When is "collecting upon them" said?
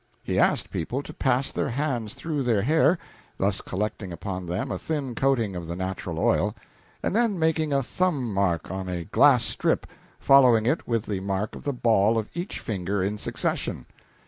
3.61-4.71